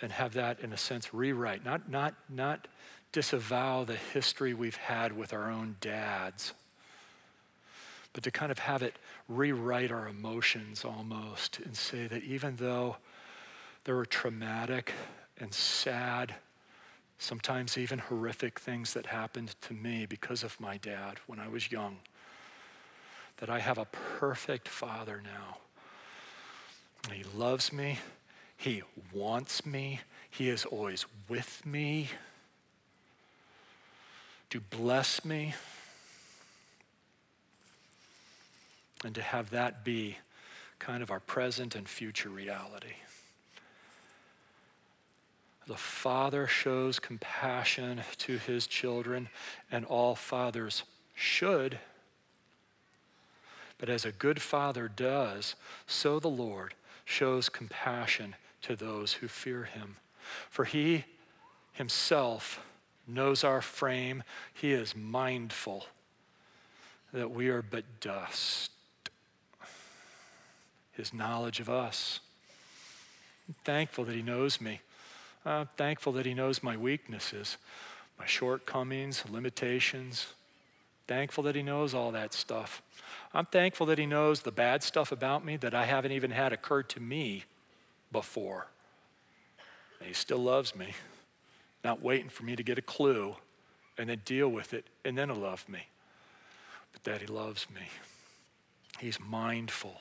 [0.00, 2.66] And have that, in a sense, rewrite, not, not, not
[3.12, 6.52] disavow the history we've had with our own dads,
[8.12, 8.96] but to kind of have it
[9.28, 12.96] rewrite our emotions almost and say that even though
[13.84, 14.92] there were traumatic
[15.38, 16.34] and sad
[17.18, 21.70] sometimes even horrific things that happened to me because of my dad when I was
[21.70, 21.98] young.
[23.38, 25.58] That I have a perfect father now.
[27.12, 27.98] He loves me,
[28.56, 32.10] He wants me, He is always with me
[34.54, 35.52] to bless me.
[39.04, 40.18] And to have that be
[40.78, 42.94] kind of our present and future reality.
[45.66, 49.28] The father shows compassion to his children,
[49.72, 51.80] and all fathers should.
[53.78, 55.54] But as a good father does,
[55.86, 59.96] so the Lord shows compassion to those who fear him.
[60.48, 61.04] For he
[61.72, 62.64] himself
[63.06, 65.86] knows our frame, he is mindful
[67.12, 68.70] that we are but dust.
[70.92, 72.20] His knowledge of us.
[73.48, 74.80] I'm thankful that he knows me.
[75.44, 77.58] I'm thankful that He knows my weaknesses,
[78.18, 80.28] my shortcomings, limitations.
[81.06, 82.82] Thankful that He knows all that stuff.
[83.32, 86.52] I'm thankful that He knows the bad stuff about me that I haven't even had
[86.52, 87.44] occur to me
[88.12, 88.68] before.
[90.00, 90.94] And He still loves me,
[91.82, 93.36] not waiting for me to get a clue
[93.96, 95.88] and then deal with it and then He'll love me.
[96.92, 97.88] But that He loves me.
[98.98, 100.00] He's mindful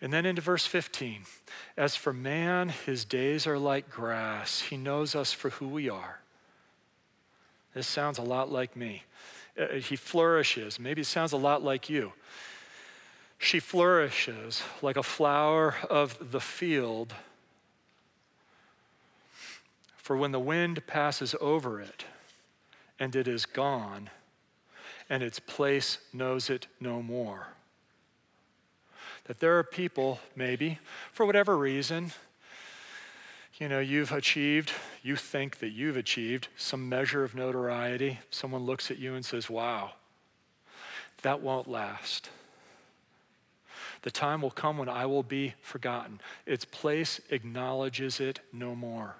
[0.00, 1.22] and then into verse 15
[1.76, 4.60] As for man, his days are like grass.
[4.62, 6.20] He knows us for who we are.
[7.76, 9.02] This sounds a lot like me.
[9.60, 10.80] Uh, he flourishes.
[10.80, 12.14] Maybe it sounds a lot like you.
[13.36, 17.14] She flourishes like a flower of the field.
[19.98, 22.06] For when the wind passes over it
[22.98, 24.08] and it is gone,
[25.10, 27.48] and its place knows it no more
[29.24, 30.78] that there are people, maybe,
[31.12, 32.12] for whatever reason,
[33.58, 38.18] you know, you've achieved, you think that you've achieved some measure of notoriety.
[38.30, 39.92] Someone looks at you and says, wow,
[41.22, 42.28] that won't last.
[44.02, 46.20] The time will come when I will be forgotten.
[46.44, 49.16] Its place acknowledges it no more.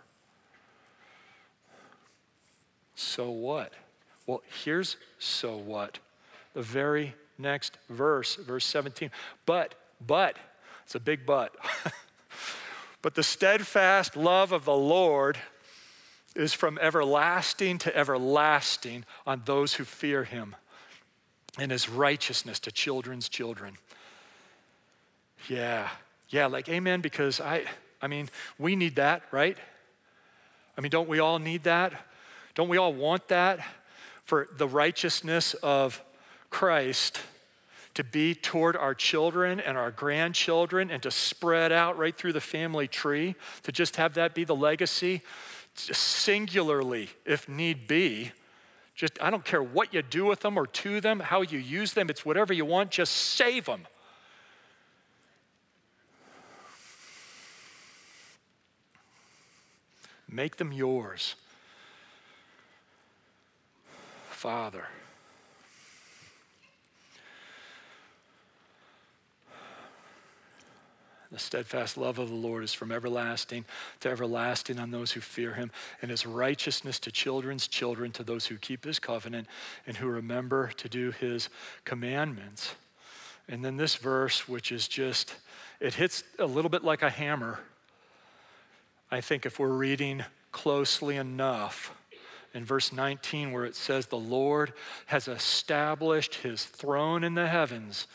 [2.95, 3.73] So what?
[4.27, 5.99] Well, here's so what.
[6.53, 9.11] The very next verse, verse 17.
[9.45, 9.75] But
[10.07, 10.37] but,
[10.85, 11.55] it's a big but.
[13.03, 15.39] But the steadfast love of the Lord
[16.35, 20.55] is from everlasting to everlasting on those who fear him,
[21.59, 23.79] and his righteousness to children's children.
[25.49, 25.89] Yeah,
[26.29, 27.65] yeah, like amen, because I,
[28.03, 28.29] I mean,
[28.59, 29.57] we need that, right?
[30.77, 31.93] I mean, don't we all need that?
[32.55, 33.61] Don't we all want that
[34.25, 36.03] for the righteousness of
[36.51, 37.21] Christ
[37.97, 42.43] to be toward our children and our grandchildren and to spread out right through the
[42.43, 45.23] family tree, to just have that be the legacy,
[45.75, 48.33] singularly, if need be.
[48.95, 51.95] Just, I don't care what you do with them or to them, how you use
[51.95, 53.87] them, it's whatever you want, just save them.
[60.29, 61.35] Make them yours.
[64.29, 64.87] Father.
[71.37, 73.67] The steadfast love of the Lord is from everlasting
[74.01, 75.71] to everlasting on those who fear him,
[76.01, 79.47] and his righteousness to children's children, to those who keep his covenant
[79.87, 81.51] and who remember to do his
[81.85, 82.75] commandments.
[83.51, 85.35] And then this verse, which is just,
[85.79, 87.61] it hits a little bit like a hammer.
[89.11, 91.95] I think if we're reading closely enough,
[92.55, 94.73] in verse 19, where it says, The Lord
[95.05, 98.07] has established his throne in the heavens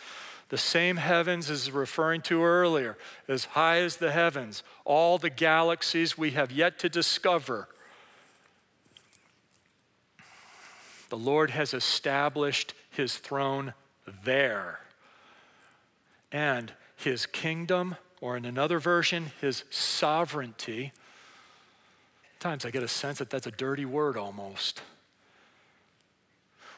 [0.52, 6.18] the same heavens is referring to earlier, as high as the heavens, all the galaxies
[6.18, 7.70] we have yet to discover.
[11.08, 13.74] The Lord has established his throne
[14.26, 14.82] there.
[16.34, 20.92] And his kingdom, or in another version, his sovereignty.
[22.42, 24.82] Times I get a sense that that's a dirty word almost.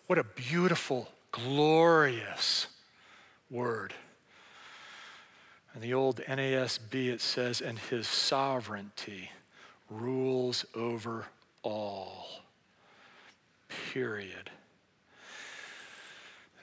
[0.05, 2.67] What a beautiful, glorious,
[3.53, 3.93] word.
[5.75, 9.29] In the old NASB, it says, and his sovereignty
[9.89, 11.27] rules over
[11.61, 12.41] all.
[13.91, 14.49] Period.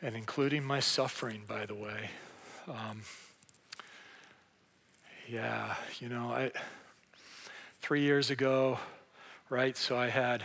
[0.03, 2.11] And including my suffering, by the way.
[2.67, 3.03] Um,
[5.29, 6.51] yeah, you know, I
[7.81, 8.79] three years ago,
[9.49, 9.77] right?
[9.77, 10.43] So I had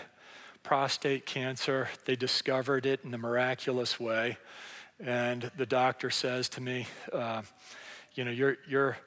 [0.62, 1.90] prostate cancer.
[2.06, 4.38] They discovered it in a miraculous way.
[5.00, 7.42] And the doctor says to me, uh,
[8.14, 8.98] you know, your, your,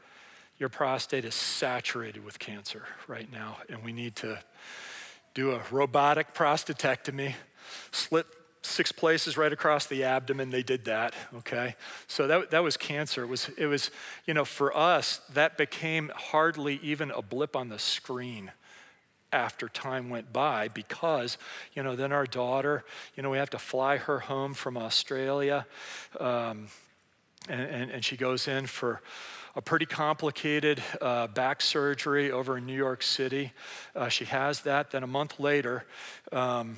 [0.58, 4.38] your prostate is saturated with cancer right now, and we need to
[5.34, 7.34] do a robotic prostatectomy,
[7.90, 8.26] slit
[8.60, 10.50] six places right across the abdomen.
[10.50, 11.76] They did that, okay?
[12.06, 13.22] So that, that was cancer.
[13.22, 13.90] It was, it was,
[14.26, 18.52] you know, for us, that became hardly even a blip on the screen
[19.32, 21.38] after time went by because,
[21.74, 22.84] you know, then our daughter,
[23.16, 25.66] you know, we have to fly her home from Australia.
[26.18, 26.68] Um,
[27.48, 29.00] and, and, and, she goes in for
[29.54, 33.52] a pretty complicated uh, back surgery over in New York City.
[33.94, 34.90] Uh, she has that.
[34.90, 35.84] Then a month later,
[36.32, 36.76] um,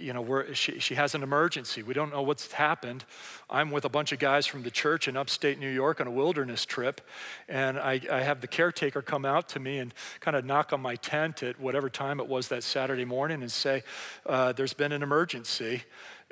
[0.00, 1.82] you know, she, she has an emergency.
[1.82, 3.04] We don't know what's happened.
[3.48, 6.10] I'm with a bunch of guys from the church in upstate New York on a
[6.10, 7.00] wilderness trip,
[7.48, 10.80] and I, I have the caretaker come out to me and kind of knock on
[10.80, 13.82] my tent at whatever time it was that Saturday morning and say,
[14.26, 15.84] uh, There's been an emergency,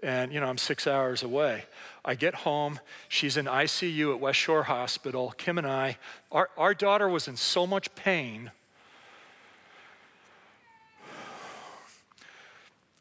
[0.02, 1.64] and, you know, I'm six hours away.
[2.04, 5.34] I get home, she's in ICU at West Shore Hospital.
[5.36, 5.98] Kim and I,
[6.32, 8.52] our, our daughter was in so much pain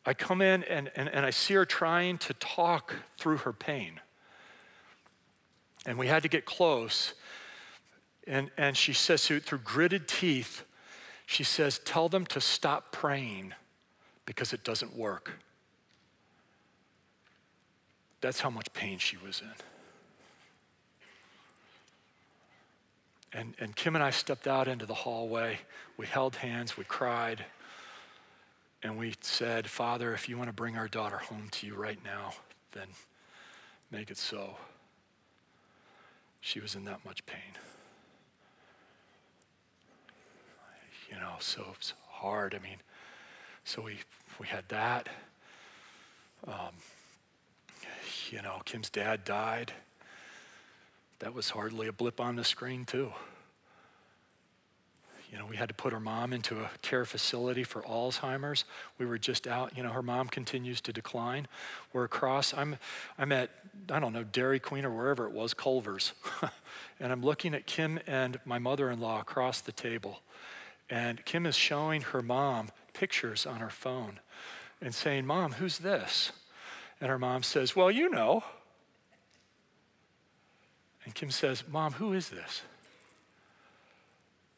[0.08, 4.00] I come in and, and, and I see her trying to talk through her pain.
[5.86, 7.14] And we had to get close.
[8.26, 10.66] And, and she says, through, through gritted teeth,
[11.26, 13.54] she says, Tell them to stop praying
[14.26, 15.34] because it doesn't work.
[18.22, 19.52] That's how much pain she was in.
[23.38, 25.60] And, and Kim and I stepped out into the hallway.
[25.98, 27.44] We held hands, we cried.
[28.88, 32.00] And we said, Father, if you want to bring our daughter home to you right
[32.06, 32.36] now,
[32.72, 32.88] then
[33.92, 34.56] make it so.
[36.40, 37.42] She was in that much pain.
[41.12, 42.56] You know, so it's hard.
[42.56, 42.78] I mean,
[43.66, 43.98] so we,
[44.40, 45.10] we had that.
[46.48, 46.72] Um,
[48.32, 49.74] you know, Kim's dad died.
[51.20, 53.12] That was hardly a blip on the screen, too.
[55.38, 58.66] You know, we had to put her mom into a care facility for Alzheimer's.
[58.98, 61.48] We were just out, you know, her mom continues to decline.
[61.94, 62.78] We're across, I'm,
[63.20, 63.52] I'm at,
[63.92, 66.14] I don't know, Dairy Queen or wherever it was, Culver's.
[67.00, 70.22] and I'm looking at Kim and my mother in law across the table.
[70.90, 74.20] And Kim is showing her mom pictures on her phone
[74.82, 76.32] and saying, Mom, who's this?
[77.00, 78.44] And her mom says, Well, you know.
[81.06, 82.64] And Kim says, Mom, who is this?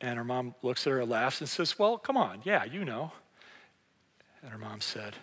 [0.02, 3.12] And her mom looks at her, laughs, and says, Well, come on, yeah, you know.
[4.42, 5.16] And her mom said,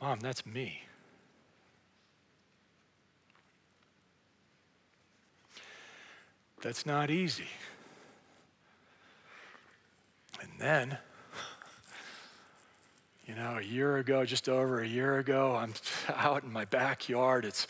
[0.00, 0.82] Mom, that's me.
[6.62, 7.48] That's not easy.
[10.42, 10.98] And then,
[13.26, 15.72] you know, a year ago, just over a year ago, I'm
[16.14, 17.46] out in my backyard.
[17.46, 17.66] It's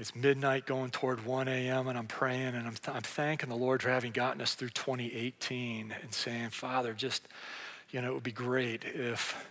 [0.00, 1.86] it's midnight going toward 1 a.m.
[1.86, 4.70] and I'm praying and I'm, th- I'm thanking the Lord for having gotten us through
[4.70, 7.28] 2018 and saying, Father, just,
[7.90, 9.46] you know, it would be great if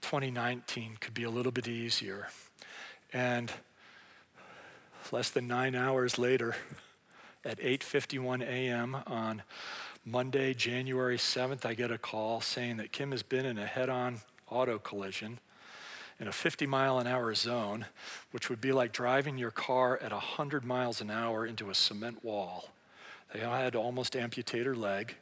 [0.00, 2.28] 2019 could be a little bit easier.
[3.12, 3.52] And
[5.12, 6.56] less than nine hours later,
[7.44, 8.96] at 8:51 a.m.
[9.06, 9.42] on
[10.06, 14.22] Monday, January 7th, I get a call saying that Kim has been in a head-on
[14.48, 15.40] auto collision
[16.20, 17.86] in a 50 mile an hour zone,
[18.30, 22.22] which would be like driving your car at 100 miles an hour into a cement
[22.22, 22.68] wall.
[23.32, 25.14] They had to almost amputate her leg.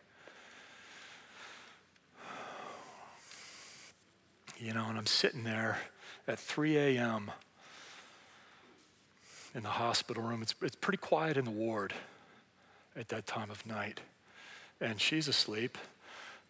[4.59, 5.78] You know, and I'm sitting there
[6.26, 7.30] at 3 a.m.
[9.55, 10.42] in the hospital room.
[10.42, 11.94] It's, it's pretty quiet in the ward
[12.96, 14.01] at that time of night.
[14.80, 15.78] And she's asleep.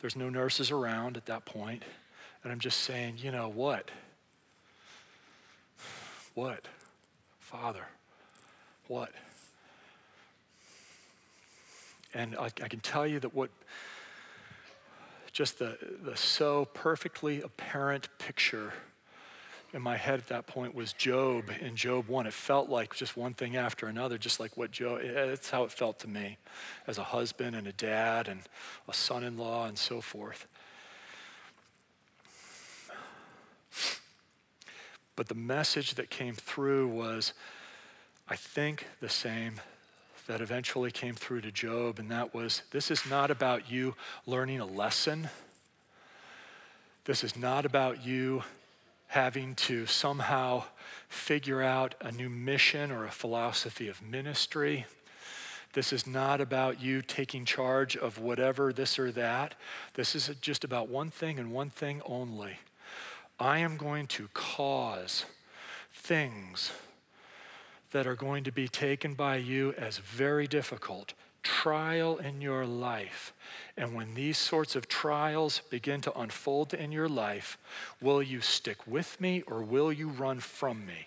[0.00, 1.82] There's no nurses around at that point.
[2.42, 3.90] And I'm just saying, you know what?
[6.38, 6.68] What?
[7.40, 7.88] Father,
[8.86, 9.10] what?
[12.14, 13.50] And I, I, can tell you that what
[15.32, 18.72] just the, the so perfectly apparent picture
[19.74, 22.28] in my head at that point was Job in Job 1.
[22.28, 25.72] It felt like just one thing after another, just like what Job, it's how it
[25.72, 26.38] felt to me
[26.86, 28.42] as a husband and a dad and
[28.88, 30.46] a son in law and so forth.
[35.18, 37.32] But the message that came through was,
[38.28, 39.60] I think, the same
[40.28, 43.96] that eventually came through to Job, and that was this is not about you
[44.26, 45.28] learning a lesson.
[47.04, 48.44] This is not about you
[49.08, 50.62] having to somehow
[51.08, 54.86] figure out a new mission or a philosophy of ministry.
[55.72, 59.56] This is not about you taking charge of whatever, this or that.
[59.94, 62.58] This is just about one thing and one thing only
[63.40, 65.24] I am going to cause
[65.92, 66.72] things
[67.92, 73.32] that are going to be taken by you as very difficult, trial in your life.
[73.76, 77.56] And when these sorts of trials begin to unfold in your life,
[78.00, 81.06] will you stick with me or will you run from me?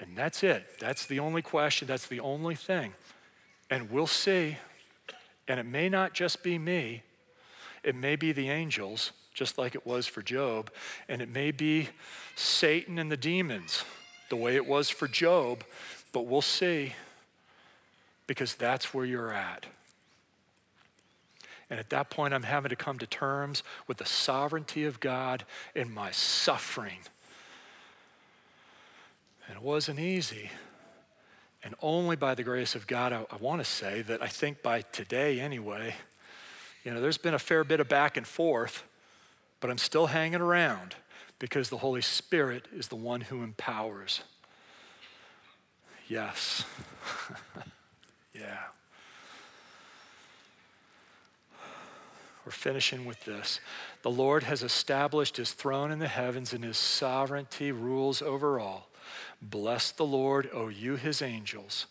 [0.00, 0.78] And that's it.
[0.80, 1.88] That's the only question.
[1.88, 2.92] That's the only thing.
[3.70, 4.56] And we'll see.
[5.46, 7.02] And it may not just be me,
[7.82, 10.68] it may be the angels just like it was for Job.
[11.08, 11.90] And it may be
[12.34, 13.84] Satan and the demons,
[14.30, 15.62] the way it was for Job,
[16.12, 16.94] but we'll see
[18.26, 19.66] because that's where you're at.
[21.70, 25.44] And at that point, I'm having to come to terms with the sovereignty of God
[25.72, 26.98] in my suffering.
[29.46, 30.50] And it wasn't easy.
[31.62, 34.62] And only by the grace of God, I, I want to say that I think
[34.62, 35.94] by today anyway,
[36.84, 38.82] you know, there's been a fair bit of back and forth
[39.60, 40.96] but I'm still hanging around
[41.38, 44.22] because the Holy Spirit is the one who empowers.
[46.08, 46.64] Yes.
[48.34, 48.58] yeah.
[52.44, 53.60] We're finishing with this.
[54.02, 58.88] The Lord has established his throne in the heavens, and his sovereignty rules over all.
[59.42, 61.86] Bless the Lord, O you his angels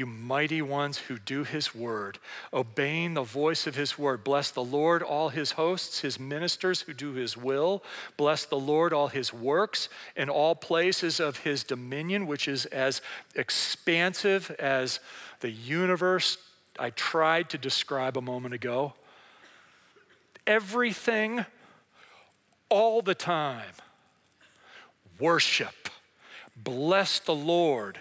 [0.00, 2.18] you mighty ones who do his word,
[2.52, 4.24] obeying the voice of his word.
[4.24, 7.84] Bless the Lord, all his hosts, his ministers who do his will.
[8.16, 13.02] Bless the Lord, all his works, in all places of his dominion, which is as
[13.36, 15.00] expansive as
[15.40, 16.38] the universe
[16.78, 18.94] I tried to describe a moment ago.
[20.46, 21.44] Everything,
[22.70, 23.74] all the time.
[25.18, 25.90] Worship.
[26.56, 27.98] Bless the Lord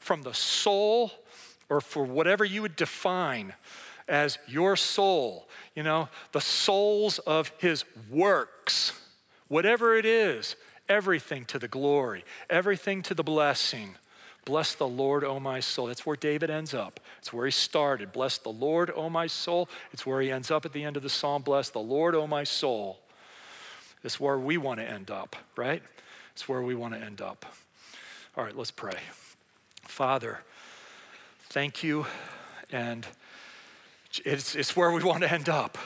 [0.00, 1.12] from the soul
[1.68, 3.54] or for whatever you would define
[4.08, 8.92] as your soul, you know, the souls of his works,
[9.46, 10.56] whatever it is,
[10.88, 13.94] everything to the glory, everything to the blessing.
[14.44, 15.86] Bless the Lord, O my soul.
[15.86, 16.98] That's where David ends up.
[17.18, 18.10] It's where he started.
[18.10, 19.68] Bless the Lord, O my soul.
[19.92, 21.42] It's where he ends up at the end of the psalm.
[21.42, 22.98] Bless the Lord, O my soul.
[24.02, 25.82] It's where we want to end up, right?
[26.32, 27.44] It's where we want to end up.
[28.36, 28.98] All right, let's pray.
[29.90, 30.40] Father,
[31.50, 32.06] thank you.
[32.70, 33.06] And
[34.24, 35.76] it's, it's where we want to end up.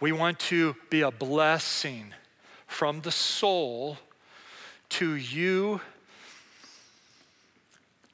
[0.00, 2.14] We want to be a blessing
[2.66, 3.98] from the soul
[4.88, 5.80] to you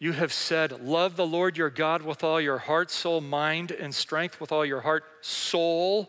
[0.00, 3.94] You have said, Love the Lord your God with all your heart, soul, mind, and
[3.94, 6.08] strength, with all your heart, soul,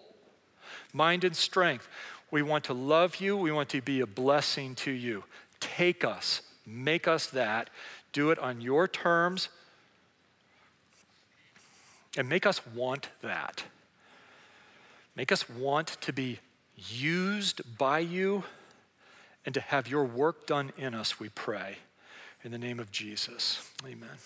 [0.94, 1.88] mind, and strength.
[2.30, 3.36] We want to love you.
[3.36, 5.24] We want to be a blessing to you.
[5.60, 7.70] Take us, make us that.
[8.12, 9.50] Do it on your terms,
[12.18, 13.64] and make us want that.
[15.16, 16.40] Make us want to be
[16.76, 18.44] used by you
[19.46, 21.78] and to have your work done in us, we pray.
[22.44, 24.18] In the name of Jesus, amen.